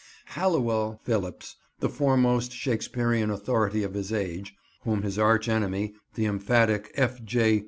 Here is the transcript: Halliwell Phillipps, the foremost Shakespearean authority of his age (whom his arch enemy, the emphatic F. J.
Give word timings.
Halliwell 0.33 0.99
Phillipps, 1.03 1.57
the 1.79 1.87
foremost 1.87 2.53
Shakespearean 2.53 3.29
authority 3.29 3.83
of 3.83 3.93
his 3.93 4.11
age 4.11 4.55
(whom 4.81 5.03
his 5.03 5.19
arch 5.19 5.47
enemy, 5.47 5.93
the 6.15 6.25
emphatic 6.25 6.89
F. 6.95 7.23
J. 7.23 7.59